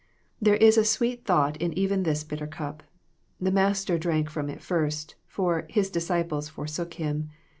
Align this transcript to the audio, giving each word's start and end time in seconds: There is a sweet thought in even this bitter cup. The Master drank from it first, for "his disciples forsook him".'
There 0.41 0.55
is 0.55 0.79
a 0.79 0.83
sweet 0.83 1.25
thought 1.25 1.57
in 1.57 1.77
even 1.77 2.01
this 2.01 2.23
bitter 2.23 2.47
cup. 2.47 2.81
The 3.39 3.51
Master 3.51 3.99
drank 3.99 4.31
from 4.31 4.49
it 4.49 4.59
first, 4.63 5.13
for 5.27 5.67
"his 5.69 5.91
disciples 5.91 6.49
forsook 6.49 6.95
him".' 6.95 7.29